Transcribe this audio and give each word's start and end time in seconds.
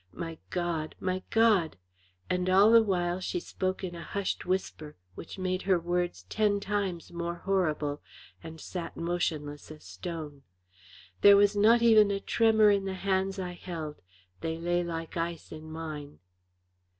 My 0.13 0.39
God! 0.49 0.95
my 0.99 1.21
God!" 1.29 1.77
and 2.27 2.49
all 2.49 2.71
the 2.71 2.81
while 2.81 3.19
she 3.19 3.39
spoke 3.39 3.83
in 3.83 3.93
a 3.93 4.01
hushed 4.01 4.47
whisper, 4.47 4.95
which 5.13 5.37
made 5.37 5.61
her 5.69 5.77
words 5.77 6.23
ten 6.27 6.59
times 6.59 7.11
more 7.11 7.35
horrible, 7.35 8.01
and 8.41 8.59
sat 8.59 8.97
motionless 8.97 9.69
as 9.69 9.83
stone. 9.83 10.41
There 11.21 11.37
was 11.37 11.55
not 11.55 11.83
even 11.83 12.09
a 12.09 12.19
tremor 12.19 12.71
in 12.71 12.85
the 12.85 12.95
hands 12.95 13.37
I 13.37 13.51
held; 13.51 14.01
they 14.39 14.57
lay 14.57 14.83
like 14.83 15.17
ice 15.17 15.51
in 15.51 15.71
mine. 15.71 16.17